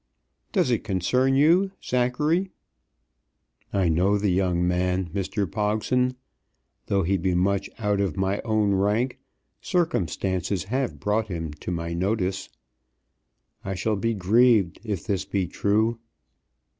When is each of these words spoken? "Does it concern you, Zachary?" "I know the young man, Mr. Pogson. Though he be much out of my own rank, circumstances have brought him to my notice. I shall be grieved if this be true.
"Does 0.51 0.71
it 0.71 0.83
concern 0.83 1.35
you, 1.35 1.73
Zachary?" 1.85 2.49
"I 3.71 3.87
know 3.87 4.17
the 4.17 4.31
young 4.31 4.67
man, 4.67 5.11
Mr. 5.13 5.45
Pogson. 5.45 6.15
Though 6.87 7.03
he 7.03 7.17
be 7.19 7.35
much 7.35 7.69
out 7.77 8.01
of 8.01 8.17
my 8.17 8.41
own 8.43 8.73
rank, 8.73 9.19
circumstances 9.61 10.63
have 10.63 10.99
brought 10.99 11.27
him 11.27 11.53
to 11.53 11.69
my 11.69 11.93
notice. 11.93 12.49
I 13.63 13.75
shall 13.75 13.95
be 13.95 14.15
grieved 14.15 14.79
if 14.83 15.05
this 15.05 15.23
be 15.23 15.45
true. 15.45 15.99